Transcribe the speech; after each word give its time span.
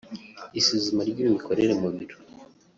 Isuzuma 0.59 1.01
ry’imikorere 1.09 1.73
mu 1.81 1.89
biro 1.95 2.17